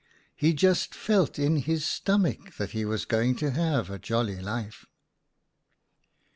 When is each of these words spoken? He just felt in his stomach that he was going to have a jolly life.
He 0.35 0.55
just 0.55 0.95
felt 0.95 1.37
in 1.37 1.57
his 1.57 1.85
stomach 1.85 2.55
that 2.57 2.71
he 2.71 2.85
was 2.85 3.05
going 3.05 3.35
to 3.35 3.51
have 3.51 3.91
a 3.91 3.99
jolly 3.99 4.41
life. 4.41 4.87